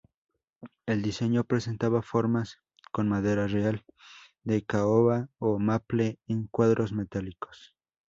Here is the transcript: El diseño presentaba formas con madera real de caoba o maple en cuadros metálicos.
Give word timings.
El 0.87 1.03
diseño 1.03 1.43
presentaba 1.43 2.01
formas 2.01 2.57
con 2.91 3.07
madera 3.07 3.45
real 3.45 3.85
de 4.43 4.63
caoba 4.65 5.29
o 5.37 5.59
maple 5.59 6.17
en 6.27 6.47
cuadros 6.47 6.91
metálicos. 6.91 7.75